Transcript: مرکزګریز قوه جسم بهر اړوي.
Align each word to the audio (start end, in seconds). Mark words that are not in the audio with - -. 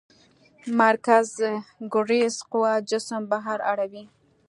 مرکزګریز 0.79 2.35
قوه 2.51 2.73
جسم 2.89 3.21
بهر 3.31 3.59
اړوي. 3.71 4.03